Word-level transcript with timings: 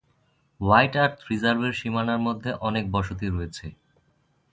White 0.59 0.93
Earth 1.03 1.19
রিজার্ভের 1.29 1.73
সীমানার 1.79 2.19
মধ্যে 2.27 2.51
অনেক 2.67 2.83
বসতি 2.95 3.25
রয়েছে। 3.27 3.65